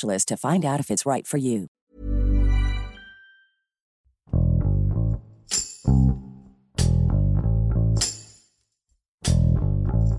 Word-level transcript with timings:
to 0.00 0.36
find 0.36 0.64
out 0.64 0.80
if 0.80 0.90
it's 0.90 1.06
right 1.06 1.26
for 1.26 1.38
you. 1.38 1.68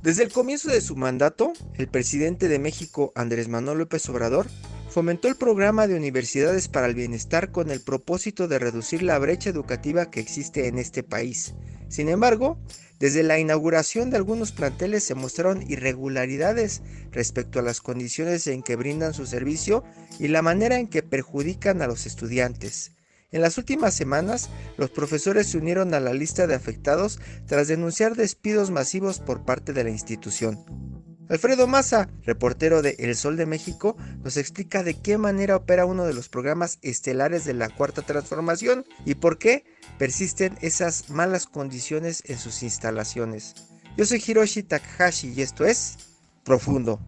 Desde 0.03 0.23
el 0.23 0.33
comienzo 0.33 0.69
de 0.69 0.81
su 0.81 0.97
mandato, 0.97 1.53
el 1.75 1.87
presidente 1.87 2.49
de 2.49 2.59
México, 2.59 3.13
Andrés 3.15 3.47
Manuel 3.47 3.77
López 3.77 4.09
Obrador, 4.09 4.47
fomentó 4.89 5.29
el 5.29 5.37
programa 5.37 5.87
de 5.87 5.95
Universidades 5.95 6.67
para 6.67 6.87
el 6.87 6.93
Bienestar 6.93 7.51
con 7.51 7.71
el 7.71 7.79
propósito 7.79 8.49
de 8.49 8.59
reducir 8.59 9.01
la 9.01 9.17
brecha 9.17 9.49
educativa 9.49 10.11
que 10.11 10.19
existe 10.19 10.67
en 10.67 10.77
este 10.77 11.03
país. 11.03 11.55
Sin 11.87 12.09
embargo, 12.09 12.59
desde 13.03 13.21
la 13.21 13.37
inauguración 13.37 14.09
de 14.09 14.15
algunos 14.15 14.53
planteles 14.53 15.03
se 15.03 15.13
mostraron 15.13 15.69
irregularidades 15.69 16.81
respecto 17.11 17.59
a 17.59 17.61
las 17.61 17.81
condiciones 17.81 18.47
en 18.47 18.63
que 18.63 18.77
brindan 18.77 19.13
su 19.13 19.25
servicio 19.25 19.83
y 20.19 20.29
la 20.29 20.41
manera 20.41 20.79
en 20.79 20.87
que 20.87 21.03
perjudican 21.03 21.81
a 21.81 21.87
los 21.87 22.05
estudiantes. 22.05 22.93
En 23.33 23.41
las 23.41 23.57
últimas 23.57 23.93
semanas, 23.93 24.49
los 24.77 24.89
profesores 24.89 25.47
se 25.47 25.57
unieron 25.57 25.93
a 25.93 25.99
la 25.99 26.13
lista 26.13 26.47
de 26.47 26.55
afectados 26.55 27.19
tras 27.45 27.67
denunciar 27.67 28.15
despidos 28.15 28.71
masivos 28.71 29.19
por 29.19 29.43
parte 29.43 29.73
de 29.73 29.83
la 29.83 29.89
institución. 29.89 30.92
Alfredo 31.29 31.67
Maza, 31.67 32.09
reportero 32.23 32.81
de 32.81 32.95
El 32.99 33.15
Sol 33.15 33.37
de 33.37 33.45
México, 33.45 33.95
nos 34.23 34.35
explica 34.37 34.83
de 34.83 34.95
qué 34.95 35.17
manera 35.17 35.55
opera 35.55 35.85
uno 35.85 36.05
de 36.05 36.13
los 36.13 36.27
programas 36.27 36.79
estelares 36.81 37.45
de 37.45 37.53
la 37.53 37.69
Cuarta 37.69 38.01
Transformación 38.01 38.85
y 39.05 39.15
por 39.15 39.37
qué 39.37 39.63
persisten 39.97 40.57
esas 40.61 41.09
malas 41.09 41.45
condiciones 41.45 42.23
en 42.25 42.37
sus 42.37 42.61
instalaciones. 42.61 43.55
Yo 43.97 44.05
soy 44.05 44.21
Hiroshi 44.25 44.63
Takahashi 44.63 45.33
y 45.33 45.41
esto 45.41 45.65
es 45.65 45.97
Profundo. 46.43 46.99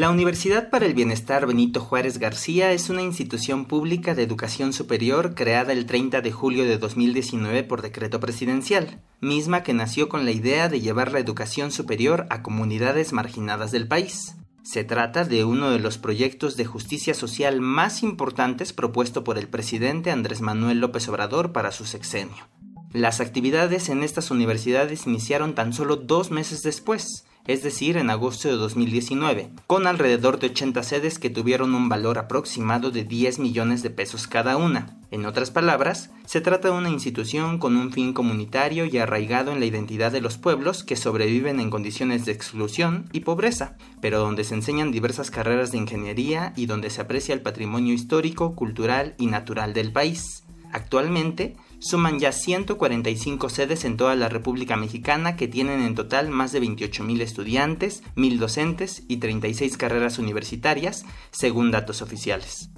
La 0.00 0.08
Universidad 0.08 0.70
para 0.70 0.86
el 0.86 0.94
Bienestar 0.94 1.46
Benito 1.46 1.78
Juárez 1.78 2.16
García 2.16 2.72
es 2.72 2.88
una 2.88 3.02
institución 3.02 3.66
pública 3.66 4.14
de 4.14 4.22
educación 4.22 4.72
superior 4.72 5.34
creada 5.34 5.74
el 5.74 5.84
30 5.84 6.22
de 6.22 6.32
julio 6.32 6.64
de 6.64 6.78
2019 6.78 7.64
por 7.64 7.82
decreto 7.82 8.18
presidencial, 8.18 9.02
misma 9.20 9.62
que 9.62 9.74
nació 9.74 10.08
con 10.08 10.24
la 10.24 10.30
idea 10.30 10.70
de 10.70 10.80
llevar 10.80 11.12
la 11.12 11.18
educación 11.18 11.70
superior 11.70 12.26
a 12.30 12.42
comunidades 12.42 13.12
marginadas 13.12 13.72
del 13.72 13.88
país. 13.88 14.36
Se 14.62 14.84
trata 14.84 15.26
de 15.26 15.44
uno 15.44 15.70
de 15.70 15.80
los 15.80 15.98
proyectos 15.98 16.56
de 16.56 16.64
justicia 16.64 17.12
social 17.12 17.60
más 17.60 18.02
importantes 18.02 18.72
propuesto 18.72 19.22
por 19.22 19.36
el 19.36 19.48
presidente 19.48 20.10
Andrés 20.10 20.40
Manuel 20.40 20.80
López 20.80 21.06
Obrador 21.10 21.52
para 21.52 21.72
su 21.72 21.84
sexenio. 21.84 22.48
Las 22.94 23.20
actividades 23.20 23.90
en 23.90 24.02
estas 24.02 24.30
universidades 24.30 25.06
iniciaron 25.06 25.54
tan 25.54 25.74
solo 25.74 25.96
dos 25.96 26.30
meses 26.30 26.62
después, 26.62 27.26
es 27.46 27.62
decir, 27.62 27.96
en 27.96 28.10
agosto 28.10 28.48
de 28.48 28.54
2019, 28.54 29.50
con 29.66 29.86
alrededor 29.86 30.38
de 30.38 30.48
80 30.48 30.82
sedes 30.82 31.18
que 31.18 31.30
tuvieron 31.30 31.74
un 31.74 31.88
valor 31.88 32.18
aproximado 32.18 32.90
de 32.90 33.04
10 33.04 33.38
millones 33.38 33.82
de 33.82 33.90
pesos 33.90 34.26
cada 34.26 34.56
una. 34.56 34.96
En 35.10 35.26
otras 35.26 35.50
palabras, 35.50 36.10
se 36.24 36.40
trata 36.40 36.68
de 36.68 36.74
una 36.74 36.90
institución 36.90 37.58
con 37.58 37.76
un 37.76 37.92
fin 37.92 38.12
comunitario 38.12 38.84
y 38.84 38.98
arraigado 38.98 39.50
en 39.50 39.58
la 39.58 39.66
identidad 39.66 40.12
de 40.12 40.20
los 40.20 40.38
pueblos 40.38 40.84
que 40.84 40.94
sobreviven 40.94 41.58
en 41.58 41.70
condiciones 41.70 42.24
de 42.24 42.32
exclusión 42.32 43.08
y 43.12 43.20
pobreza, 43.20 43.76
pero 44.00 44.20
donde 44.20 44.44
se 44.44 44.54
enseñan 44.54 44.92
diversas 44.92 45.30
carreras 45.30 45.72
de 45.72 45.78
ingeniería 45.78 46.52
y 46.56 46.66
donde 46.66 46.90
se 46.90 47.00
aprecia 47.00 47.34
el 47.34 47.42
patrimonio 47.42 47.92
histórico, 47.92 48.54
cultural 48.54 49.14
y 49.18 49.26
natural 49.26 49.72
del 49.72 49.92
país. 49.92 50.44
Actualmente, 50.72 51.56
suman 51.80 52.18
ya 52.18 52.32
145 52.32 53.48
sedes 53.48 53.84
en 53.84 53.96
toda 53.96 54.14
la 54.14 54.28
República 54.28 54.76
Mexicana 54.76 55.36
que 55.36 55.48
tienen 55.48 55.80
en 55.80 55.94
total 55.94 56.30
más 56.30 56.52
de 56.52 56.62
28.000 56.62 57.20
estudiantes, 57.22 58.02
1.000 58.16 58.38
docentes 58.38 59.02
y 59.08 59.16
36 59.16 59.76
carreras 59.76 60.18
universitarias, 60.18 61.04
según 61.30 61.70
datos 61.70 62.02
oficiales. 62.02 62.70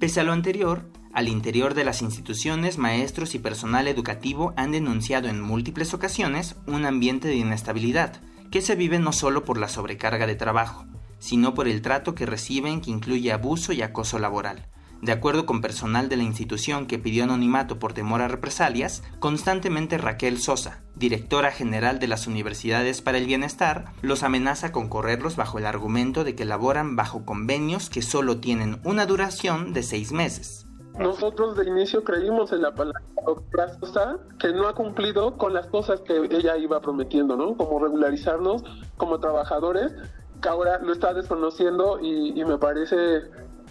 Pese 0.00 0.20
a 0.20 0.24
lo 0.24 0.32
anterior, 0.32 0.90
al 1.12 1.28
interior 1.28 1.74
de 1.74 1.84
las 1.84 2.02
instituciones, 2.02 2.78
maestros 2.78 3.34
y 3.34 3.38
personal 3.38 3.86
educativo 3.86 4.54
han 4.56 4.72
denunciado 4.72 5.28
en 5.28 5.40
múltiples 5.40 5.94
ocasiones 5.94 6.56
un 6.66 6.86
ambiente 6.86 7.28
de 7.28 7.36
inestabilidad, 7.36 8.20
que 8.50 8.62
se 8.62 8.74
vive 8.74 8.98
no 8.98 9.12
solo 9.12 9.44
por 9.44 9.58
la 9.58 9.68
sobrecarga 9.68 10.26
de 10.26 10.34
trabajo, 10.34 10.86
sino 11.18 11.54
por 11.54 11.68
el 11.68 11.82
trato 11.82 12.14
que 12.14 12.26
reciben 12.26 12.80
que 12.80 12.90
incluye 12.90 13.30
abuso 13.30 13.72
y 13.72 13.82
acoso 13.82 14.18
laboral. 14.18 14.71
De 15.02 15.10
acuerdo 15.10 15.46
con 15.46 15.60
personal 15.60 16.08
de 16.08 16.16
la 16.16 16.22
institución 16.22 16.86
que 16.86 16.96
pidió 16.96 17.24
anonimato 17.24 17.80
por 17.80 17.92
temor 17.92 18.20
a 18.20 18.28
represalias, 18.28 19.02
constantemente 19.18 19.98
Raquel 19.98 20.38
Sosa, 20.38 20.84
directora 20.94 21.50
general 21.50 21.98
de 21.98 22.06
las 22.06 22.28
Universidades 22.28 23.02
para 23.02 23.18
el 23.18 23.26
Bienestar, 23.26 23.86
los 24.00 24.22
amenaza 24.22 24.70
con 24.70 24.88
correrlos 24.88 25.34
bajo 25.34 25.58
el 25.58 25.66
argumento 25.66 26.22
de 26.22 26.36
que 26.36 26.44
laboran 26.44 26.94
bajo 26.94 27.24
convenios 27.24 27.90
que 27.90 28.00
solo 28.00 28.38
tienen 28.38 28.80
una 28.84 29.04
duración 29.04 29.72
de 29.72 29.82
seis 29.82 30.12
meses. 30.12 30.68
Nosotros 30.96 31.56
de 31.56 31.66
inicio 31.66 32.04
creímos 32.04 32.52
en 32.52 32.62
la 32.62 32.72
palabra 32.72 33.02
doctora 33.26 33.76
Sosa, 33.80 34.18
que 34.38 34.52
no 34.52 34.68
ha 34.68 34.74
cumplido 34.76 35.36
con 35.36 35.52
las 35.52 35.66
cosas 35.66 36.00
que 36.02 36.16
ella 36.30 36.56
iba 36.58 36.80
prometiendo, 36.80 37.36
¿no? 37.36 37.56
Como 37.56 37.80
regularizarnos 37.80 38.62
como 38.98 39.18
trabajadores, 39.18 39.92
que 40.40 40.48
ahora 40.48 40.78
lo 40.78 40.92
está 40.92 41.12
desconociendo 41.12 41.98
y, 42.00 42.40
y 42.40 42.44
me 42.44 42.58
parece 42.58 43.22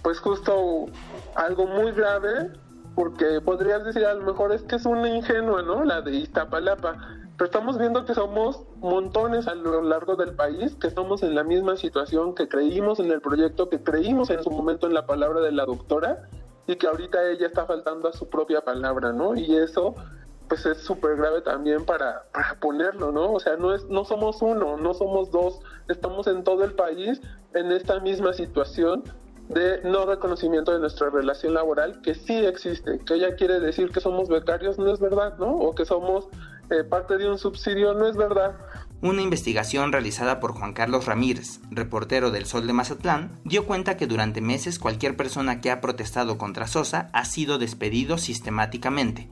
pues 0.04 0.20
justo 0.20 0.86
algo 1.36 1.66
muy 1.68 1.92
grave, 1.92 2.52
porque 2.96 3.42
podrías 3.42 3.84
decir 3.84 4.06
a 4.06 4.14
lo 4.14 4.26
mejor 4.26 4.52
es 4.52 4.64
que 4.64 4.76
es 4.76 4.86
una 4.86 5.10
ingenua, 5.10 5.62
¿no? 5.62 5.84
La 5.84 6.02
de 6.02 6.12
Iztapalapa. 6.12 6.98
Pero 7.38 7.46
estamos 7.46 7.78
viendo 7.78 8.06
que 8.06 8.14
somos 8.14 8.66
montones 8.80 9.48
a 9.48 9.56
lo 9.56 9.82
largo 9.82 10.16
del 10.16 10.36
país, 10.36 10.76
que 10.76 10.88
estamos 10.88 11.24
en 11.24 11.34
la 11.34 11.44
misma 11.44 11.76
situación, 11.76 12.36
que 12.36 12.48
creímos 12.48 13.00
en 13.00 13.12
el 13.12 13.22
proyecto, 13.22 13.70
que 13.70 13.82
creímos 13.82 14.30
en 14.30 14.44
su 14.44 14.52
momento 14.52 14.88
en 14.88 14.94
la 14.94 15.06
palabra 15.06 15.42
de 15.42 15.52
la 15.52 15.66
doctora 15.66 16.30
y 16.68 16.76
que 16.76 16.88
ahorita 16.88 17.32
ella 17.32 17.48
está 17.48 17.66
faltando 17.66 18.08
a 18.08 18.14
su 18.14 18.30
propia 18.30 18.62
palabra, 18.62 19.12
¿no? 19.12 19.36
Y 19.36 19.56
eso 19.56 19.96
pues 20.48 20.66
es 20.66 20.80
súper 20.80 21.16
grave 21.16 21.40
también 21.42 21.86
para, 21.86 22.26
para 22.34 22.60
ponerlo, 22.60 23.14
¿no? 23.14 23.32
O 23.32 23.40
sea, 23.40 23.56
no, 23.56 23.74
es, 23.74 23.86
no 23.86 24.04
somos 24.04 24.42
uno, 24.42 24.76
no 24.76 24.94
somos 24.94 25.32
dos, 25.32 25.62
estamos 25.88 26.28
en 26.28 26.44
todo 26.44 26.66
el 26.66 26.74
país 26.74 27.22
en 27.54 27.72
esta 27.72 28.02
misma 28.02 28.34
situación 28.34 29.04
de 29.54 29.82
no 29.84 30.06
reconocimiento 30.06 30.72
de 30.72 30.80
nuestra 30.80 31.10
relación 31.10 31.54
laboral 31.54 32.02
que 32.02 32.16
sí 32.16 32.46
existe, 32.46 33.00
que 33.06 33.16
ella 33.16 33.36
quiere 33.36 33.60
decir 33.60 33.90
que 33.90 34.00
somos 34.00 34.30
becarios, 34.30 34.78
no 34.78 34.94
es 34.94 35.00
verdad, 35.00 35.38
¿no? 35.38 35.54
O 35.54 35.76
que 35.76 35.86
somos 35.86 36.28
eh, 36.70 36.84
parte 36.86 37.18
de 37.18 37.30
un 37.30 37.38
subsidio, 37.38 37.94
no 37.94 38.08
es 38.08 38.16
verdad. 38.16 38.56
Una 39.02 39.22
investigación 39.22 39.92
realizada 39.92 40.40
por 40.40 40.54
Juan 40.54 40.74
Carlos 40.74 41.06
Ramírez, 41.06 41.60
reportero 41.70 42.32
del 42.32 42.46
Sol 42.46 42.66
de 42.66 42.74
Mazatlán, 42.74 43.42
dio 43.44 43.66
cuenta 43.66 43.98
que 43.98 44.08
durante 44.08 44.42
meses 44.42 44.80
cualquier 44.80 45.18
persona 45.18 45.60
que 45.60 45.72
ha 45.72 45.82
protestado 45.82 46.38
contra 46.38 46.68
Sosa 46.68 47.10
ha 47.12 47.26
sido 47.26 47.58
despedido 47.58 48.18
sistemáticamente, 48.18 49.30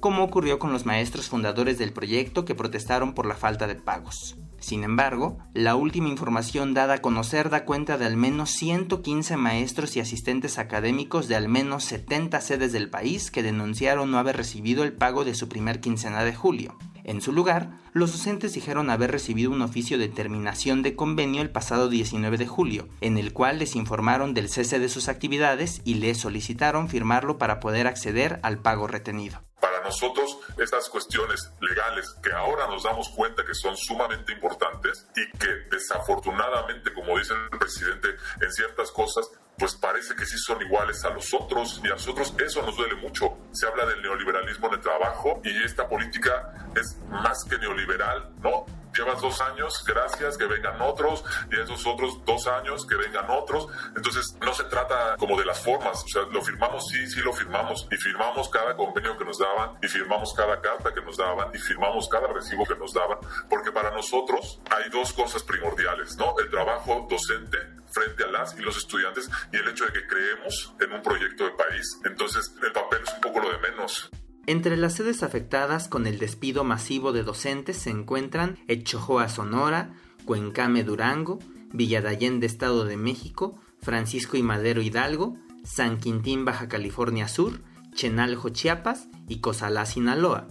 como 0.00 0.24
ocurrió 0.24 0.58
con 0.58 0.72
los 0.72 0.86
maestros 0.86 1.28
fundadores 1.28 1.78
del 1.78 1.92
proyecto 1.92 2.44
que 2.44 2.54
protestaron 2.54 3.12
por 3.14 3.26
la 3.26 3.34
falta 3.34 3.66
de 3.66 3.74
pagos. 3.74 4.38
Sin 4.60 4.82
embargo, 4.82 5.38
la 5.54 5.76
última 5.76 6.08
información 6.08 6.74
dada 6.74 6.94
a 6.94 7.02
conocer 7.02 7.48
da 7.48 7.64
cuenta 7.64 7.96
de 7.96 8.06
al 8.06 8.16
menos 8.16 8.50
115 8.50 9.36
maestros 9.36 9.96
y 9.96 10.00
asistentes 10.00 10.58
académicos 10.58 11.28
de 11.28 11.36
al 11.36 11.48
menos 11.48 11.84
70 11.84 12.40
sedes 12.40 12.72
del 12.72 12.90
país 12.90 13.30
que 13.30 13.42
denunciaron 13.42 14.10
no 14.10 14.18
haber 14.18 14.36
recibido 14.36 14.82
el 14.82 14.92
pago 14.92 15.24
de 15.24 15.34
su 15.34 15.48
primer 15.48 15.80
quincena 15.80 16.24
de 16.24 16.34
julio. 16.34 16.76
En 17.04 17.22
su 17.22 17.32
lugar, 17.32 17.70
los 17.94 18.12
docentes 18.12 18.52
dijeron 18.52 18.90
haber 18.90 19.10
recibido 19.10 19.50
un 19.50 19.62
oficio 19.62 19.96
de 19.96 20.08
terminación 20.08 20.82
de 20.82 20.94
convenio 20.94 21.40
el 21.40 21.50
pasado 21.50 21.88
19 21.88 22.36
de 22.36 22.46
julio, 22.46 22.88
en 23.00 23.16
el 23.16 23.32
cual 23.32 23.60
les 23.60 23.76
informaron 23.76 24.34
del 24.34 24.50
cese 24.50 24.78
de 24.78 24.90
sus 24.90 25.08
actividades 25.08 25.80
y 25.84 25.94
les 25.94 26.18
solicitaron 26.18 26.90
firmarlo 26.90 27.38
para 27.38 27.60
poder 27.60 27.86
acceder 27.86 28.40
al 28.42 28.58
pago 28.58 28.88
retenido. 28.88 29.42
Nosotros, 29.88 30.38
estas 30.58 30.88
cuestiones 30.88 31.50
legales 31.60 32.06
que 32.22 32.32
ahora 32.32 32.66
nos 32.66 32.84
damos 32.84 33.08
cuenta 33.10 33.44
que 33.44 33.54
son 33.54 33.76
sumamente 33.76 34.32
importantes 34.32 35.06
y 35.16 35.38
que 35.38 35.48
desafortunadamente, 35.70 36.92
como 36.94 37.18
dice 37.18 37.34
el 37.34 37.58
presidente, 37.58 38.08
en 38.40 38.52
ciertas 38.52 38.90
cosas 38.92 39.30
pues 39.58 39.74
parece 39.74 40.14
que 40.14 40.24
sí 40.24 40.38
son 40.38 40.62
iguales 40.62 41.04
a 41.04 41.10
los 41.10 41.34
otros 41.34 41.80
y 41.82 41.88
a 41.88 41.90
nosotros 41.90 42.32
eso 42.38 42.62
nos 42.62 42.76
duele 42.76 42.94
mucho. 42.94 43.36
Se 43.52 43.66
habla 43.66 43.86
del 43.86 44.00
neoliberalismo 44.02 44.68
en 44.68 44.74
el 44.74 44.80
trabajo 44.80 45.40
y 45.44 45.64
esta 45.64 45.88
política 45.88 46.70
es 46.76 46.96
más 47.08 47.44
que 47.44 47.58
neoliberal, 47.58 48.30
¿no? 48.40 48.66
Llevas 48.96 49.20
dos 49.20 49.40
años, 49.40 49.84
gracias, 49.86 50.36
que 50.38 50.46
vengan 50.46 50.80
otros, 50.80 51.22
y 51.52 51.60
esos 51.60 51.86
otros 51.86 52.24
dos 52.24 52.46
años, 52.48 52.86
que 52.86 52.96
vengan 52.96 53.30
otros. 53.30 53.66
Entonces, 53.94 54.34
no 54.40 54.52
se 54.54 54.64
trata 54.64 55.14
como 55.18 55.38
de 55.38 55.44
las 55.44 55.62
formas, 55.62 56.02
o 56.02 56.08
sea, 56.08 56.22
lo 56.22 56.42
firmamos, 56.42 56.88
sí, 56.88 57.06
sí 57.06 57.20
lo 57.20 57.32
firmamos, 57.32 57.86
y 57.92 57.96
firmamos 57.96 58.48
cada 58.48 58.74
convenio 58.76 59.16
que 59.16 59.24
nos 59.24 59.38
daban, 59.38 59.77
y 59.82 59.88
firmamos 59.88 60.34
cada 60.34 60.60
carta 60.60 60.92
que 60.92 61.02
nos 61.02 61.16
daban, 61.16 61.50
y 61.54 61.58
firmamos 61.58 62.08
cada 62.08 62.28
recibo 62.28 62.64
que 62.64 62.76
nos 62.76 62.92
daban, 62.92 63.18
porque 63.48 63.72
para 63.72 63.90
nosotros 63.90 64.60
hay 64.70 64.90
dos 64.90 65.12
cosas 65.12 65.42
primordiales, 65.42 66.16
¿no? 66.16 66.34
El 66.38 66.50
trabajo 66.50 67.06
docente 67.08 67.58
frente 67.90 68.24
a 68.24 68.28
las 68.28 68.58
y 68.58 68.62
los 68.62 68.76
estudiantes 68.76 69.30
y 69.52 69.56
el 69.56 69.68
hecho 69.68 69.86
de 69.86 69.92
que 69.92 70.06
creemos 70.06 70.74
en 70.80 70.92
un 70.92 71.02
proyecto 71.02 71.44
de 71.44 71.50
país. 71.52 72.00
Entonces, 72.04 72.54
el 72.62 72.72
papel 72.72 73.00
es 73.02 73.14
un 73.14 73.20
poco 73.20 73.40
lo 73.40 73.50
de 73.50 73.58
menos. 73.58 74.10
Entre 74.46 74.76
las 74.76 74.94
sedes 74.94 75.22
afectadas 75.22 75.88
con 75.88 76.06
el 76.06 76.18
despido 76.18 76.64
masivo 76.64 77.12
de 77.12 77.22
docentes 77.22 77.76
se 77.76 77.90
encuentran 77.90 78.58
Echojoa 78.66 79.28
Sonora, 79.28 79.90
Cuencame 80.24 80.84
Durango, 80.84 81.38
Villadallén 81.72 82.40
de 82.40 82.46
Estado 82.46 82.84
de 82.84 82.96
México, 82.96 83.60
Francisco 83.80 84.36
y 84.36 84.42
Madero 84.42 84.80
Hidalgo, 84.80 85.36
San 85.64 85.98
Quintín 85.98 86.44
Baja 86.46 86.68
California 86.68 87.28
Sur, 87.28 87.60
Chenaljo 87.94 88.48
Chiapas 88.48 89.08
y 89.28 89.40
Cozalá 89.40 89.86
Sinaloa 89.86 90.48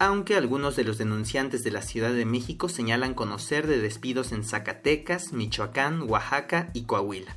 aunque 0.00 0.34
algunos 0.34 0.76
de 0.76 0.84
los 0.84 0.96
denunciantes 0.96 1.62
de 1.62 1.70
la 1.70 1.82
Ciudad 1.82 2.14
de 2.14 2.24
México 2.24 2.70
señalan 2.70 3.12
conocer 3.12 3.66
de 3.66 3.78
despidos 3.78 4.32
en 4.32 4.44
Zacatecas, 4.44 5.34
Michoacán, 5.34 6.08
Oaxaca 6.08 6.70
y 6.72 6.84
Coahuila. 6.84 7.36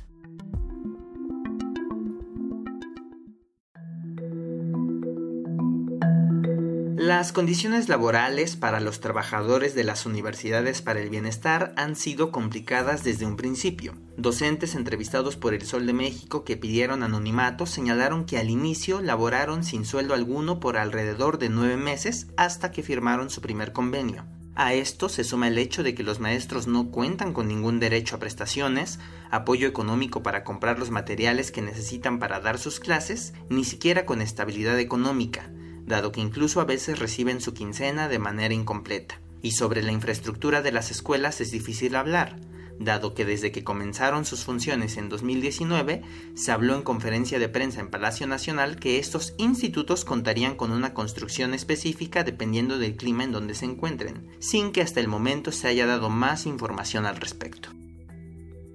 Las 7.04 7.32
condiciones 7.32 7.90
laborales 7.90 8.56
para 8.56 8.80
los 8.80 9.00
trabajadores 9.00 9.74
de 9.74 9.84
las 9.84 10.06
universidades 10.06 10.80
para 10.80 11.00
el 11.00 11.10
bienestar 11.10 11.74
han 11.76 11.96
sido 11.96 12.32
complicadas 12.32 13.04
desde 13.04 13.26
un 13.26 13.36
principio. 13.36 13.92
Docentes 14.16 14.74
entrevistados 14.74 15.36
por 15.36 15.52
El 15.52 15.66
Sol 15.66 15.84
de 15.84 15.92
México 15.92 16.44
que 16.44 16.56
pidieron 16.56 17.02
anonimato 17.02 17.66
señalaron 17.66 18.24
que 18.24 18.38
al 18.38 18.48
inicio 18.48 19.02
laboraron 19.02 19.64
sin 19.64 19.84
sueldo 19.84 20.14
alguno 20.14 20.60
por 20.60 20.78
alrededor 20.78 21.36
de 21.36 21.50
nueve 21.50 21.76
meses 21.76 22.28
hasta 22.38 22.70
que 22.70 22.82
firmaron 22.82 23.28
su 23.28 23.42
primer 23.42 23.74
convenio. 23.74 24.24
A 24.54 24.72
esto 24.72 25.10
se 25.10 25.24
suma 25.24 25.48
el 25.48 25.58
hecho 25.58 25.82
de 25.82 25.94
que 25.94 26.04
los 26.04 26.20
maestros 26.20 26.66
no 26.68 26.90
cuentan 26.90 27.34
con 27.34 27.48
ningún 27.48 27.80
derecho 27.80 28.16
a 28.16 28.18
prestaciones, 28.18 28.98
apoyo 29.30 29.68
económico 29.68 30.22
para 30.22 30.42
comprar 30.42 30.78
los 30.78 30.90
materiales 30.90 31.52
que 31.52 31.60
necesitan 31.60 32.18
para 32.18 32.40
dar 32.40 32.58
sus 32.58 32.80
clases, 32.80 33.34
ni 33.50 33.64
siquiera 33.64 34.06
con 34.06 34.22
estabilidad 34.22 34.80
económica 34.80 35.50
dado 35.86 36.12
que 36.12 36.20
incluso 36.20 36.60
a 36.60 36.64
veces 36.64 36.98
reciben 36.98 37.40
su 37.40 37.54
quincena 37.54 38.08
de 38.08 38.18
manera 38.18 38.54
incompleta. 38.54 39.20
Y 39.42 39.52
sobre 39.52 39.82
la 39.82 39.92
infraestructura 39.92 40.62
de 40.62 40.72
las 40.72 40.90
escuelas 40.90 41.40
es 41.40 41.50
difícil 41.50 41.96
hablar, 41.96 42.36
dado 42.78 43.14
que 43.14 43.24
desde 43.24 43.52
que 43.52 43.64
comenzaron 43.64 44.24
sus 44.24 44.44
funciones 44.44 44.96
en 44.96 45.08
2019 45.08 46.02
se 46.34 46.52
habló 46.52 46.74
en 46.74 46.82
conferencia 46.82 47.38
de 47.38 47.48
prensa 47.48 47.80
en 47.80 47.90
Palacio 47.90 48.26
Nacional 48.26 48.76
que 48.76 48.98
estos 48.98 49.34
institutos 49.38 50.04
contarían 50.04 50.56
con 50.56 50.72
una 50.72 50.94
construcción 50.94 51.54
específica 51.54 52.24
dependiendo 52.24 52.78
del 52.78 52.96
clima 52.96 53.24
en 53.24 53.32
donde 53.32 53.54
se 53.54 53.66
encuentren, 53.66 54.28
sin 54.38 54.72
que 54.72 54.80
hasta 54.80 55.00
el 55.00 55.08
momento 55.08 55.52
se 55.52 55.68
haya 55.68 55.86
dado 55.86 56.10
más 56.10 56.46
información 56.46 57.06
al 57.06 57.16
respecto. 57.16 57.68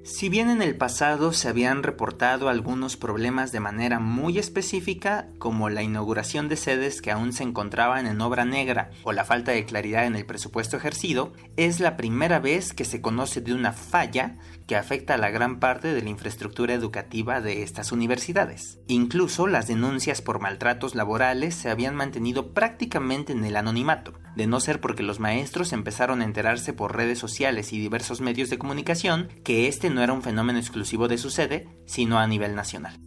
Si 0.10 0.28
bien 0.28 0.50
en 0.50 0.64
el 0.64 0.76
pasado 0.76 1.34
se 1.34 1.50
habían 1.50 1.84
reportado 1.84 2.50
algunos 2.50 2.98
problemas 2.98 3.52
de 3.52 3.60
manera 3.60 4.00
muy 4.00 4.40
específica, 4.40 5.30
como 5.38 5.70
la 5.70 5.84
inauguración 5.84 6.50
de 6.50 6.56
sedes 6.58 7.04
que 7.04 7.12
aún 7.12 7.32
se 7.32 7.44
encontraban 7.44 8.08
en 8.08 8.20
obra 8.20 8.44
negra 8.44 8.90
o 9.04 9.14
la 9.14 9.24
falta 9.24 9.52
de 9.52 9.66
claridad 9.66 10.08
en 10.08 10.16
el 10.16 10.26
presupuesto 10.26 10.76
ejercido, 10.78 11.32
es 11.58 11.80
la 11.80 11.96
primera 11.96 12.40
vez 12.40 12.74
que 12.74 12.86
se 12.86 13.02
conoce 13.02 13.40
de 13.40 13.54
una 13.54 13.72
falla 13.72 14.38
que 14.66 14.76
afecta 14.76 15.14
a 15.14 15.20
la 15.20 15.30
gran 15.30 15.60
parte 15.60 15.94
de 15.94 16.02
la 16.02 16.10
infraestructura 16.10 16.74
educativa 16.74 17.40
de 17.40 17.62
estas 17.62 17.92
universidades. 17.92 18.80
Incluso 18.88 19.46
las 19.46 19.68
denuncias 19.68 20.24
por 20.24 20.40
maltratos 20.40 20.96
laborales 20.96 21.54
se 21.54 21.70
habían 21.70 21.96
mantenido 21.96 22.52
prácticamente 22.52 23.32
en 23.32 23.46
el 23.46 23.56
anonimato, 23.56 24.14
de 24.36 24.48
no 24.48 24.60
ser 24.60 24.82
porque 24.82 25.04
los 25.04 25.20
maestros 25.20 25.74
empezaron 25.74 26.22
a 26.22 26.26
enterarse 26.26 26.74
por 26.74 26.96
redes 26.96 27.20
sociales 27.20 27.74
y 27.74 27.80
diversos 27.80 28.22
medios 28.22 28.50
de 28.50 28.58
comunicación 28.58 29.30
que 29.44 29.68
este 29.68 29.90
no 29.90 30.02
era 30.02 30.14
un 30.14 30.22
fenómeno 30.22 30.60
exclusivo 30.60 31.08
de 31.08 31.18
su 31.18 31.30
sede, 31.30 31.68
sino 31.86 32.20
a 32.20 32.28
nivel 32.28 32.56
nacional. 32.56 33.00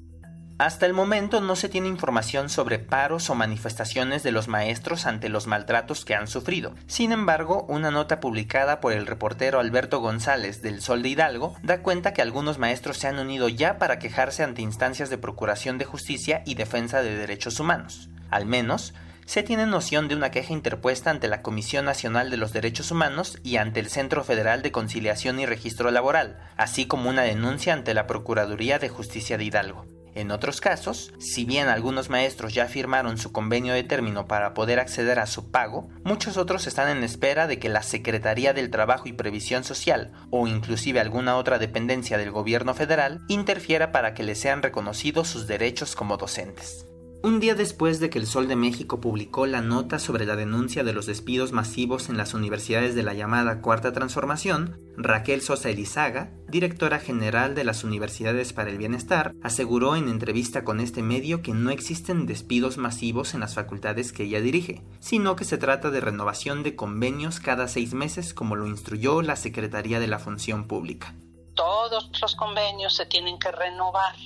Hasta 0.63 0.87
el 0.87 0.95
momento 0.95 1.41
no 1.41 1.57
se 1.57 1.69
tiene 1.69 1.89
información 1.89 2.49
sobre 2.49 2.79
paros 2.79 3.29
o 3.31 3.35
manifestaciones 3.35 4.23
de 4.23 4.31
los 4.31 4.47
maestros 4.47 5.07
ante 5.07 5.29
los 5.29 5.49
maltratos 5.49 6.05
que 6.05 6.15
han 6.15 6.29
sufrido. 6.29 6.77
Sin 6.87 7.11
embargo, 7.11 7.67
una 7.69 7.91
nota 7.91 8.21
publicada 8.21 8.79
por 8.79 8.93
el 8.93 9.07
reportero 9.07 9.59
Alberto 9.59 9.99
González 9.99 10.63
del 10.63 10.81
Sol 10.81 11.03
de 11.03 11.09
Hidalgo 11.09 11.57
da 11.65 11.83
cuenta 11.83 12.13
que 12.13 12.23
algunos 12.23 12.59
maestros 12.59 12.99
se 12.99 13.09
han 13.09 13.19
unido 13.19 13.49
ya 13.49 13.79
para 13.79 13.99
quejarse 13.99 14.45
ante 14.45 14.63
instancias 14.63 15.11
de 15.11 15.19
procuración 15.19 15.79
de 15.79 15.85
justicia 15.85 16.45
y 16.47 16.55
defensa 16.55 17.03
de 17.03 17.17
derechos 17.17 17.59
humanos. 17.59 18.09
Al 18.31 18.47
menos, 18.47 18.95
se 19.27 19.43
tiene 19.43 19.67
noción 19.67 20.09
de 20.09 20.15
una 20.15 20.31
queja 20.31 20.53
interpuesta 20.53 21.11
ante 21.11 21.29
la 21.29 21.43
Comisión 21.43 21.85
Nacional 21.85 22.31
de 22.31 22.37
los 22.37 22.53
Derechos 22.53 22.91
Humanos 22.91 23.39
y 23.43 23.57
ante 23.57 23.81
el 23.81 23.89
Centro 23.89 24.25
Federal 24.25 24.63
de 24.63 24.73
Conciliación 24.73 25.41
y 25.41 25.47
Registro 25.47 25.91
Laboral, 25.91 26.39
así 26.57 26.87
como 26.87 27.09
una 27.09 27.23
denuncia 27.23 27.73
ante 27.73 27.95
la 27.95 28.07
Procuraduría 28.07 28.79
de 28.79 28.89
Justicia 28.89 29.39
de 29.39 29.45
Hidalgo. 29.45 29.87
En 30.15 30.31
otros 30.31 30.61
casos, 30.61 31.15
si 31.19 31.47
bien 31.47 31.69
algunos 31.69 32.11
maestros 32.11 32.53
ya 32.53 32.67
firmaron 32.67 33.17
su 33.17 33.33
convenio 33.33 33.73
de 33.73 33.83
término 33.83 34.27
para 34.27 34.53
poder 34.53 34.79
acceder 34.79 35.19
a 35.19 35.27
su 35.27 35.51
pago, 35.51 35.89
muchos 36.05 36.37
otros 36.37 36.67
están 36.67 36.95
en 36.95 37.03
espera 37.03 37.47
de 37.47 37.59
que 37.59 37.71
la 37.71 37.83
Secretaría 37.83 38.53
del 38.53 38.71
Trabajo 38.71 39.09
y 39.09 39.15
Previsión 39.15 39.65
Social 39.65 40.13
o 40.31 40.47
inclusive 40.47 41.01
alguna 41.01 41.37
otra 41.37 41.59
dependencia 41.59 42.19
del 42.19 42.31
gobierno 42.31 42.75
federal 42.75 43.23
interfiera 43.29 43.91
para 43.91 44.13
que 44.13 44.23
les 44.23 44.39
sean 44.39 44.63
reconocidos 44.63 45.29
sus 45.29 45.47
derechos 45.47 45.97
como 45.97 46.19
docentes. 46.19 46.87
Un 47.25 47.39
día 47.39 47.55
después 47.55 48.01
de 48.01 48.11
que 48.11 48.19
el 48.19 48.27
Sol 48.27 48.49
de 48.49 48.57
México 48.57 49.01
publicó 49.01 49.47
la 49.47 49.63
nota 49.63 50.01
sobre 50.01 50.27
la 50.27 50.35
denuncia 50.35 50.83
de 50.83 50.93
los 50.93 51.07
despidos 51.07 51.53
masivos 51.53 52.09
en 52.09 52.17
las 52.17 52.35
universidades 52.35 52.97
de 52.97 53.05
la 53.05 53.15
llamada 53.15 53.61
Cuarta 53.61 53.93
Transformación, 53.93 54.81
Raquel 54.97 55.41
Sosa 55.41 55.71
Elizaga, 55.71 56.33
directora 56.49 56.99
general 56.99 57.55
de 57.55 57.63
las 57.63 57.85
Universidades 57.85 58.53
para 58.53 58.71
el 58.71 58.79
Bienestar, 58.79 59.37
aseguró 59.41 59.95
en 59.95 60.09
entrevista 60.09 60.65
con 60.65 60.81
este 60.81 61.05
medio 61.05 61.43
que 61.43 61.53
no 61.53 61.71
existen 61.71 62.27
despidos 62.27 62.77
masivos 62.77 63.35
en 63.35 63.41
las 63.41 63.55
facultades 63.55 64.13
que 64.13 64.25
ella 64.25 64.41
dirige, 64.41 64.83
sino 64.99 65.37
que 65.37 65.45
se 65.45 65.59
trata 65.59 65.93
de 65.93 66.01
renovación 66.01 66.65
de 66.65 66.75
convenios 66.75 67.39
cada 67.39 67.69
seis 67.69 67.95
meses 67.95 68.35
como 68.35 68.57
lo 68.57 68.67
instruyó 68.67 69.23
la 69.23 69.37
Secretaría 69.37 70.01
de 70.01 70.09
la 70.09 70.19
Función 70.19 70.67
Pública. 70.67 71.15
Todos 71.55 72.11
los 72.21 72.35
convenios 72.35 72.97
se 72.97 73.07
tienen 73.07 73.39
que 73.39 73.53
renovar 73.53 74.17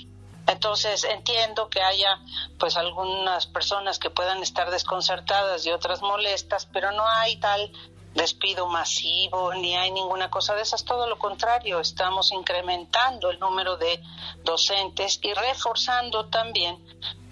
entonces 0.47 1.05
entiendo 1.05 1.69
que 1.69 1.83
haya 1.83 2.19
pues 2.59 2.77
algunas 2.77 3.47
personas 3.47 3.99
que 3.99 4.11
puedan 4.11 4.43
estar 4.43 4.71
desconcertadas 4.71 5.67
y 5.67 5.73
otras 5.73 6.03
molestas, 6.03 6.67
pero 6.73 6.93
no 6.93 7.07
hay 7.07 7.37
tal 7.37 7.73
despido 8.15 8.67
masivo 8.67 9.53
ni 9.55 9.77
hay 9.77 9.91
ninguna 9.91 10.31
cosa 10.31 10.55
de 10.55 10.63
esas, 10.63 10.85
todo 10.85 11.07
lo 11.07 11.19
contrario, 11.19 11.81
estamos 11.81 12.33
incrementando 12.33 13.31
el 13.31 13.39
número 13.39 13.77
de 13.77 14.03
docentes 14.43 15.21
y 15.23 15.35
reforzando 15.35 16.27
también 16.27 16.83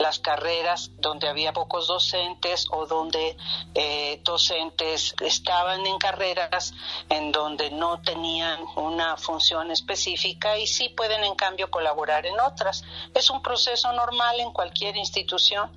las 0.05 0.19
carreras 0.19 0.91
donde 0.99 1.31
había 1.31 1.55
pocos 1.55 1.87
docentes 1.87 2.67
o 2.71 2.85
donde 2.85 3.39
eh, 3.75 4.21
docentes 4.23 5.15
estaban 5.21 5.87
en 5.87 5.97
carreras 5.97 6.75
en 7.09 7.33
donde 7.33 7.71
no 7.71 8.03
tenían 8.03 8.61
una 8.77 9.17
función 9.17 9.71
específica 9.71 10.59
y 10.59 10.67
sí 10.67 10.91
pueden 10.91 11.25
en 11.25 11.35
cambio 11.35 11.71
colaborar 11.71 12.27
en 12.27 12.39
otras. 12.39 12.85
Es 13.15 13.31
un 13.31 13.41
proceso 13.41 13.91
normal 13.95 14.41
en 14.41 14.53
cualquier 14.53 14.95
institución, 14.99 15.71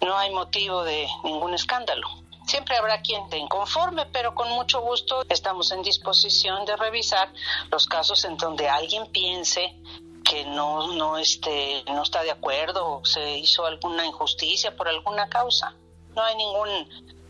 no 0.00 0.18
hay 0.18 0.30
motivo 0.30 0.82
de 0.82 1.06
ningún 1.22 1.54
escándalo. 1.54 2.08
Siempre 2.44 2.76
habrá 2.76 3.00
quien 3.00 3.28
te 3.28 3.38
inconforme, 3.38 4.06
pero 4.06 4.34
con 4.34 4.48
mucho 4.48 4.80
gusto 4.80 5.24
estamos 5.28 5.70
en 5.70 5.82
disposición 5.82 6.64
de 6.64 6.74
revisar 6.74 7.32
los 7.70 7.86
casos 7.86 8.24
en 8.24 8.36
donde 8.36 8.68
alguien 8.68 9.06
piense 9.12 9.80
que 10.22 10.44
no 10.44 10.92
no 10.94 11.18
este 11.18 11.84
no 11.86 12.02
está 12.02 12.22
de 12.22 12.30
acuerdo 12.30 13.02
se 13.04 13.38
hizo 13.38 13.66
alguna 13.66 14.06
injusticia 14.06 14.76
por 14.76 14.88
alguna 14.88 15.28
causa. 15.28 15.74
No 16.14 16.22
hay 16.22 16.36
ningún 16.36 16.68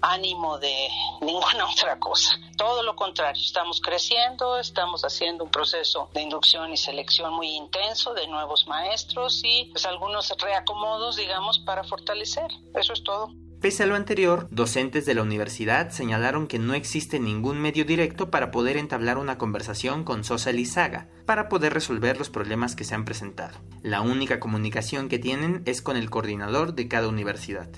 ánimo 0.03 0.59
de 0.59 0.89
ninguna 1.21 1.71
otra 1.71 1.99
cosa. 1.99 2.39
Todo 2.59 2.83
lo 2.83 2.95
contrario, 2.95 3.43
estamos 3.43 3.81
creciendo, 3.81 4.59
estamos 4.59 5.03
haciendo 5.03 5.45
un 5.45 5.51
proceso 5.51 6.11
de 6.13 6.23
inducción 6.23 6.73
y 6.73 6.77
selección 6.77 7.33
muy 7.33 7.49
intenso 7.49 8.13
de 8.13 8.27
nuevos 8.27 8.67
maestros 8.67 9.41
y 9.45 9.67
pues 9.67 9.87
algunos 9.87 10.29
reacomodos, 10.39 11.17
digamos, 11.17 11.61
para 11.61 11.85
fortalecer. 11.85 12.51
Eso 12.75 12.93
es 12.93 13.03
todo. 13.03 13.29
Pese 13.63 13.85
a 13.85 13.87
lo 13.87 13.95
anterior, 13.95 14.49
docentes 14.51 15.07
de 15.07 15.15
la 15.15 15.23
universidad 15.23 15.91
señalaron 15.91 16.49
que 16.49 16.59
no 16.59 16.75
existe 16.75 17.21
ningún 17.21 17.61
medio 17.61 17.85
directo 17.85 18.29
para 18.29 18.51
poder 18.51 18.77
entablar 18.77 19.19
una 19.19 19.39
conversación 19.39 20.03
con 20.03 20.25
Sosa 20.25 20.51
Lizaga, 20.51 21.07
para 21.27 21.49
poder 21.49 21.73
resolver 21.73 22.19
los 22.19 22.29
problemas 22.29 22.75
que 22.75 22.83
se 22.83 22.97
han 22.97 23.05
presentado. 23.05 23.57
La 23.85 24.01
única 24.01 24.41
comunicación 24.41 25.09
que 25.09 25.21
tienen 25.21 25.63
es 25.65 25.81
con 25.81 25.97
el 25.97 26.11
coordinador 26.11 26.75
de 26.75 26.89
cada 26.89 27.07
universidad. 27.07 27.69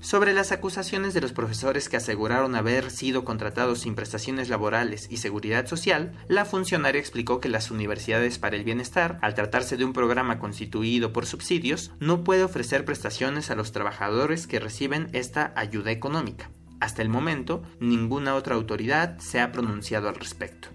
Sobre 0.00 0.32
las 0.32 0.50
acusaciones 0.50 1.12
de 1.12 1.20
los 1.20 1.32
profesores 1.32 1.90
que 1.90 1.98
aseguraron 1.98 2.54
haber 2.54 2.90
sido 2.90 3.22
contratados 3.22 3.80
sin 3.80 3.94
prestaciones 3.94 4.48
laborales 4.48 5.06
y 5.10 5.18
seguridad 5.18 5.66
social, 5.66 6.12
la 6.26 6.46
funcionaria 6.46 6.98
explicó 6.98 7.38
que 7.38 7.50
las 7.50 7.70
universidades 7.70 8.38
para 8.38 8.56
el 8.56 8.64
bienestar, 8.64 9.18
al 9.20 9.34
tratarse 9.34 9.76
de 9.76 9.84
un 9.84 9.92
programa 9.92 10.38
constituido 10.38 11.12
por 11.12 11.26
subsidios, 11.26 11.92
no 12.00 12.24
puede 12.24 12.44
ofrecer 12.44 12.86
prestaciones 12.86 13.50
a 13.50 13.54
los 13.54 13.72
trabajadores 13.72 14.46
que 14.46 14.58
reciben 14.58 15.08
esta 15.12 15.52
ayuda 15.54 15.90
económica. 15.90 16.50
Hasta 16.80 17.02
el 17.02 17.10
momento, 17.10 17.62
ninguna 17.78 18.34
otra 18.36 18.54
autoridad 18.54 19.18
se 19.18 19.38
ha 19.38 19.52
pronunciado 19.52 20.08
al 20.08 20.14
respecto. 20.14 20.70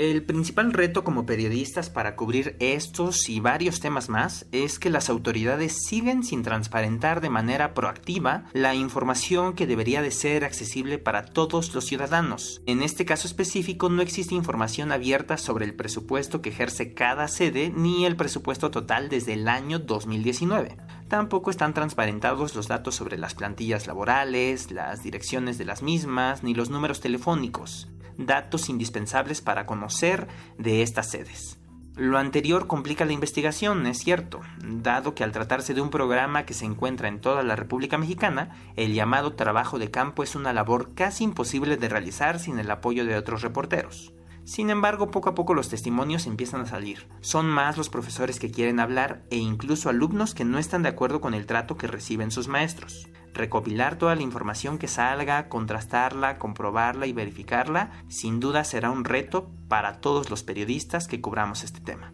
El 0.00 0.22
principal 0.22 0.72
reto 0.72 1.04
como 1.04 1.26
periodistas 1.26 1.90
para 1.90 2.16
cubrir 2.16 2.56
estos 2.58 3.28
y 3.28 3.38
varios 3.38 3.80
temas 3.80 4.08
más 4.08 4.46
es 4.50 4.78
que 4.78 4.88
las 4.88 5.10
autoridades 5.10 5.84
siguen 5.86 6.24
sin 6.24 6.42
transparentar 6.42 7.20
de 7.20 7.28
manera 7.28 7.74
proactiva 7.74 8.44
la 8.54 8.74
información 8.74 9.52
que 9.52 9.66
debería 9.66 10.00
de 10.00 10.10
ser 10.10 10.46
accesible 10.46 10.96
para 10.96 11.26
todos 11.26 11.74
los 11.74 11.84
ciudadanos. 11.84 12.62
En 12.64 12.80
este 12.80 13.04
caso 13.04 13.28
específico 13.28 13.90
no 13.90 14.00
existe 14.00 14.34
información 14.34 14.90
abierta 14.90 15.36
sobre 15.36 15.66
el 15.66 15.74
presupuesto 15.74 16.40
que 16.40 16.48
ejerce 16.48 16.94
cada 16.94 17.28
sede 17.28 17.70
ni 17.76 18.06
el 18.06 18.16
presupuesto 18.16 18.70
total 18.70 19.10
desde 19.10 19.34
el 19.34 19.48
año 19.48 19.80
2019. 19.80 20.78
Tampoco 21.08 21.50
están 21.50 21.74
transparentados 21.74 22.54
los 22.54 22.68
datos 22.68 22.94
sobre 22.94 23.18
las 23.18 23.34
plantillas 23.34 23.86
laborales, 23.86 24.70
las 24.70 25.02
direcciones 25.02 25.58
de 25.58 25.66
las 25.66 25.82
mismas, 25.82 26.42
ni 26.42 26.54
los 26.54 26.70
números 26.70 27.00
telefónicos 27.00 27.90
datos 28.26 28.68
indispensables 28.68 29.40
para 29.40 29.66
conocer 29.66 30.28
de 30.58 30.82
estas 30.82 31.10
sedes. 31.10 31.60
Lo 31.96 32.18
anterior 32.18 32.66
complica 32.66 33.04
la 33.04 33.12
investigación, 33.12 33.86
es 33.86 33.98
cierto, 33.98 34.40
dado 34.64 35.14
que 35.14 35.24
al 35.24 35.32
tratarse 35.32 35.74
de 35.74 35.80
un 35.80 35.90
programa 35.90 36.46
que 36.46 36.54
se 36.54 36.64
encuentra 36.64 37.08
en 37.08 37.20
toda 37.20 37.42
la 37.42 37.56
República 37.56 37.98
Mexicana, 37.98 38.56
el 38.76 38.94
llamado 38.94 39.34
trabajo 39.34 39.78
de 39.78 39.90
campo 39.90 40.22
es 40.22 40.34
una 40.34 40.52
labor 40.52 40.94
casi 40.94 41.24
imposible 41.24 41.76
de 41.76 41.88
realizar 41.88 42.38
sin 42.38 42.58
el 42.58 42.70
apoyo 42.70 43.04
de 43.04 43.16
otros 43.16 43.42
reporteros. 43.42 44.14
Sin 44.44 44.70
embargo, 44.70 45.10
poco 45.10 45.28
a 45.28 45.34
poco 45.34 45.54
los 45.54 45.68
testimonios 45.68 46.26
empiezan 46.26 46.62
a 46.62 46.66
salir. 46.66 47.06
Son 47.20 47.46
más 47.46 47.76
los 47.76 47.88
profesores 47.88 48.40
que 48.40 48.50
quieren 48.50 48.80
hablar 48.80 49.22
e 49.30 49.36
incluso 49.36 49.88
alumnos 49.88 50.34
que 50.34 50.44
no 50.44 50.58
están 50.58 50.82
de 50.82 50.88
acuerdo 50.88 51.20
con 51.20 51.34
el 51.34 51.46
trato 51.46 51.76
que 51.76 51.86
reciben 51.86 52.30
sus 52.30 52.48
maestros. 52.48 53.08
Recopilar 53.32 53.96
toda 53.96 54.16
la 54.16 54.22
información 54.22 54.78
que 54.78 54.88
salga, 54.88 55.48
contrastarla, 55.48 56.38
comprobarla 56.38 57.06
y 57.06 57.12
verificarla, 57.12 57.90
sin 58.08 58.40
duda 58.40 58.64
será 58.64 58.90
un 58.90 59.04
reto 59.04 59.50
para 59.68 60.00
todos 60.00 60.30
los 60.30 60.42
periodistas 60.42 61.06
que 61.06 61.20
cubramos 61.20 61.62
este 61.62 61.80
tema. 61.80 62.12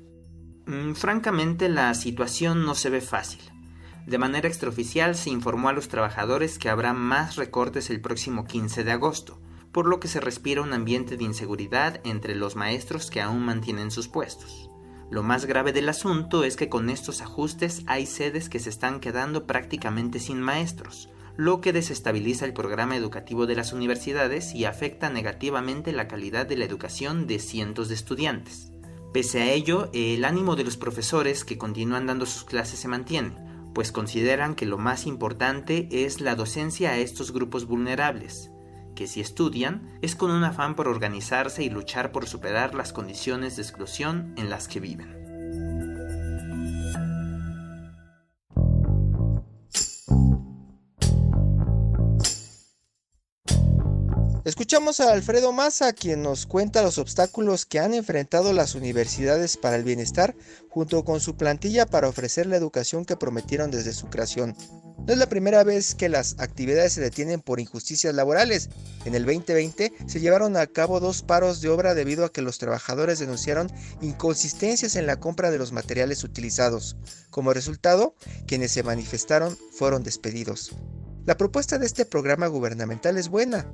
Mm, 0.66 0.92
francamente, 0.92 1.68
la 1.68 1.95
situación 1.95 2.66
no 2.66 2.75
se 2.75 2.90
ve 2.90 3.00
fácil. 3.00 3.40
De 4.06 4.18
manera 4.18 4.47
extraoficial 4.47 5.14
se 5.16 5.30
informó 5.30 5.68
a 5.68 5.73
los 5.73 5.88
trabajadores 5.88 6.59
que 6.59 6.68
habrá 6.68 6.92
más 6.92 7.37
recortes 7.37 7.90
el 7.90 8.00
próximo 8.00 8.45
15 8.45 8.85
de 8.85 8.92
agosto, 8.92 9.40
por 9.76 9.87
lo 9.87 10.00
que 10.00 10.09
se 10.09 10.23
respira 10.23 10.62
un 10.62 10.73
ambiente 10.73 11.18
de 11.18 11.25
inseguridad 11.25 12.00
entre 12.04 12.35
los 12.35 12.56
maestros 12.56 13.11
que 13.11 13.21
aún 13.21 13.45
mantienen 13.45 13.90
sus 13.90 14.09
puestos. 14.09 14.71
Lo 15.11 15.23
más 15.23 15.45
grave 15.45 15.75
del 15.75 15.90
asunto 15.90 16.45
es 16.45 16.56
que 16.56 16.71
con 16.71 16.88
estos 16.88 17.21
ajustes 17.21 17.83
hay 17.87 18.06
sedes 18.06 18.49
que 18.49 18.59
se 18.59 18.71
están 18.71 19.00
quedando 19.00 19.47
prácticamente 19.47 20.18
sin 20.18 20.40
maestros, 20.40 21.11
lo 21.37 21.61
que 21.61 21.75
desestabiliza 21.75 22.47
el 22.47 22.54
programa 22.54 22.97
educativo 22.97 23.45
de 23.45 23.54
las 23.54 23.75
universidades 23.75 24.54
y 24.54 24.64
afecta 24.64 25.11
negativamente 25.11 25.92
la 25.92 26.09
calidad 26.09 26.47
de 26.47 26.56
la 26.56 26.64
educación 26.64 27.26
de 27.26 27.38
cientos 27.38 27.88
de 27.88 27.97
estudiantes. 27.97 28.73
Pese 29.12 29.42
a 29.42 29.52
ello, 29.52 29.90
el 29.92 30.25
ánimo 30.25 30.56
de 30.56 30.64
los 30.64 30.78
profesores 30.78 31.45
que 31.45 31.59
continúan 31.59 32.06
dando 32.06 32.25
sus 32.25 32.45
clases 32.45 32.80
se 32.80 32.88
mantiene, 32.88 33.37
pues 33.75 33.92
consideran 33.92 34.54
que 34.54 34.64
lo 34.64 34.78
más 34.78 35.06
importante 35.06 35.87
es 35.90 36.23
la 36.23 36.35
docencia 36.35 36.92
a 36.92 36.97
estos 36.97 37.30
grupos 37.30 37.66
vulnerables, 37.66 38.52
que 38.96 39.06
si 39.06 39.20
estudian 39.20 39.96
es 40.02 40.16
con 40.16 40.32
un 40.32 40.42
afán 40.42 40.74
por 40.74 40.88
organizarse 40.88 41.62
y 41.62 41.70
luchar 41.70 42.10
por 42.10 42.26
superar 42.26 42.74
las 42.74 42.92
condiciones 42.92 43.54
de 43.54 43.62
exclusión 43.62 44.34
en 44.36 44.50
las 44.50 44.66
que 44.66 44.80
viven. 44.80 45.26
Escuchamos 54.46 55.00
a 55.00 55.12
Alfredo 55.12 55.52
Massa, 55.52 55.92
quien 55.92 56.22
nos 56.22 56.46
cuenta 56.46 56.80
los 56.80 56.98
obstáculos 56.98 57.66
que 57.66 57.80
han 57.80 57.94
enfrentado 57.94 58.52
las 58.52 58.76
universidades 58.76 59.56
para 59.56 59.74
el 59.74 59.82
bienestar 59.82 60.36
junto 60.68 61.04
con 61.04 61.20
su 61.20 61.36
plantilla 61.36 61.84
para 61.84 62.08
ofrecer 62.08 62.46
la 62.46 62.56
educación 62.56 63.04
que 63.04 63.16
prometieron 63.16 63.72
desde 63.72 63.92
su 63.92 64.06
creación. 64.06 64.56
No 64.98 65.12
es 65.12 65.18
la 65.18 65.28
primera 65.28 65.62
vez 65.62 65.94
que 65.94 66.08
las 66.08 66.36
actividades 66.38 66.94
se 66.94 67.00
detienen 67.00 67.40
por 67.40 67.60
injusticias 67.60 68.14
laborales. 68.14 68.70
En 69.04 69.14
el 69.14 69.24
2020 69.24 69.92
se 70.06 70.20
llevaron 70.20 70.56
a 70.56 70.66
cabo 70.66 70.98
dos 71.00 71.22
paros 71.22 71.60
de 71.60 71.68
obra 71.68 71.94
debido 71.94 72.24
a 72.24 72.32
que 72.32 72.42
los 72.42 72.58
trabajadores 72.58 73.18
denunciaron 73.18 73.70
inconsistencias 74.00 74.96
en 74.96 75.06
la 75.06 75.20
compra 75.20 75.50
de 75.50 75.58
los 75.58 75.72
materiales 75.72 76.24
utilizados. 76.24 76.96
Como 77.30 77.52
resultado, 77.52 78.14
quienes 78.46 78.72
se 78.72 78.82
manifestaron 78.82 79.56
fueron 79.72 80.02
despedidos. 80.02 80.72
La 81.24 81.36
propuesta 81.36 81.78
de 81.78 81.86
este 81.86 82.04
programa 82.04 82.46
gubernamental 82.46 83.18
es 83.18 83.28
buena, 83.28 83.66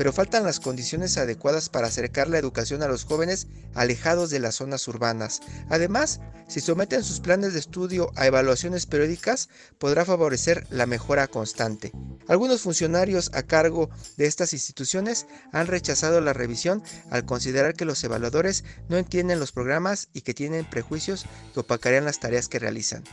pero 0.00 0.14
faltan 0.14 0.44
las 0.44 0.60
condiciones 0.60 1.18
adecuadas 1.18 1.68
para 1.68 1.88
acercar 1.88 2.26
la 2.26 2.38
educación 2.38 2.82
a 2.82 2.88
los 2.88 3.04
jóvenes 3.04 3.48
alejados 3.74 4.30
de 4.30 4.38
las 4.38 4.54
zonas 4.54 4.88
urbanas. 4.88 5.42
Además, 5.68 6.20
si 6.48 6.60
someten 6.60 7.04
sus 7.04 7.20
planes 7.20 7.52
de 7.52 7.58
estudio 7.58 8.10
a 8.16 8.26
evaluaciones 8.26 8.86
periódicas, 8.86 9.50
podrá 9.78 10.06
favorecer 10.06 10.66
la 10.70 10.86
mejora 10.86 11.26
constante. 11.26 11.92
Algunos 12.28 12.62
funcionarios 12.62 13.30
a 13.34 13.42
cargo 13.42 13.90
de 14.16 14.24
estas 14.24 14.54
instituciones 14.54 15.26
han 15.52 15.66
rechazado 15.66 16.22
la 16.22 16.32
revisión 16.32 16.82
al 17.10 17.26
considerar 17.26 17.74
que 17.74 17.84
los 17.84 18.02
evaluadores 18.02 18.64
no 18.88 18.96
entienden 18.96 19.38
los 19.38 19.52
programas 19.52 20.08
y 20.14 20.22
que 20.22 20.32
tienen 20.32 20.64
prejuicios 20.64 21.26
que 21.52 21.60
opacarían 21.60 22.06
las 22.06 22.20
tareas 22.20 22.48
que 22.48 22.58
realizan. 22.58 23.04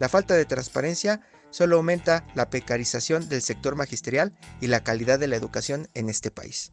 La 0.00 0.08
falta 0.08 0.34
de 0.34 0.44
transparencia 0.44 1.20
solo 1.52 1.76
aumenta 1.76 2.26
la 2.34 2.50
precarización 2.50 3.28
del 3.28 3.42
sector 3.42 3.76
magisterial 3.76 4.32
y 4.60 4.66
la 4.66 4.82
calidad 4.82 5.20
de 5.20 5.28
la 5.28 5.36
educación 5.36 5.86
en 5.94 6.08
este 6.08 6.32
país. 6.32 6.72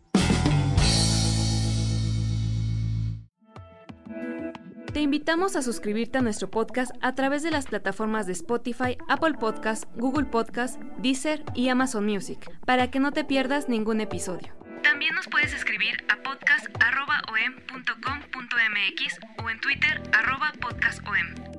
Te 4.93 5.01
invitamos 5.01 5.55
a 5.55 5.61
suscribirte 5.61 6.17
a 6.17 6.21
nuestro 6.21 6.49
podcast 6.49 6.91
a 7.01 7.13
través 7.13 7.43
de 7.43 7.51
las 7.51 7.67
plataformas 7.67 8.25
de 8.25 8.33
Spotify, 8.33 8.97
Apple 9.07 9.35
Podcast, 9.39 9.83
Google 9.95 10.25
Podcast, 10.25 10.81
Deezer 10.97 11.43
y 11.53 11.69
Amazon 11.69 12.07
Music, 12.07 12.49
para 12.65 12.89
que 12.89 12.99
no 12.99 13.11
te 13.11 13.23
pierdas 13.23 13.69
ningún 13.69 14.01
episodio. 14.01 14.57
También 14.81 15.13
nos 15.13 15.27
puedes 15.27 15.53
escribir 15.53 16.03
a 16.09 16.15
podcast.om.com.mx 16.23 19.19
o 19.43 19.49
en 19.49 19.61
Twitter 19.61 20.01
podcastom. 20.59 21.58